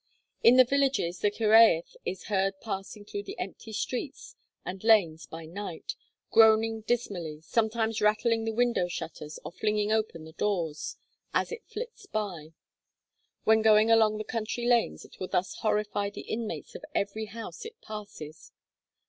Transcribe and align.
In 0.41 0.55
the 0.57 0.65
villages 0.65 1.19
the 1.19 1.29
Cyhyraeth 1.29 1.95
is 2.05 2.23
heard 2.23 2.59
passing 2.59 3.05
through 3.05 3.21
the 3.21 3.37
empty 3.37 3.71
streets 3.71 4.35
and 4.65 4.83
lanes 4.83 5.27
by 5.27 5.45
night, 5.45 5.93
groaning 6.31 6.81
dismally, 6.81 7.41
sometimes 7.41 8.01
rattling 8.01 8.43
the 8.43 8.51
window 8.51 8.87
shutters, 8.87 9.37
or 9.45 9.51
flinging 9.51 9.91
open 9.91 10.23
the 10.23 10.31
door 10.33 10.73
as 11.35 11.51
it 11.51 11.67
flits 11.67 12.07
by. 12.07 12.53
When 13.43 13.61
going 13.61 13.91
along 13.91 14.17
the 14.17 14.23
country 14.23 14.65
lanes 14.65 15.05
it 15.05 15.19
will 15.19 15.27
thus 15.27 15.57
horrify 15.57 16.09
the 16.09 16.21
inmates 16.21 16.73
of 16.73 16.83
every 16.95 17.25
house 17.25 17.63
it 17.63 17.79
passes. 17.83 18.51